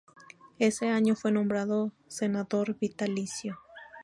[0.57, 3.59] Ese año fue nombrado senador vitalicio.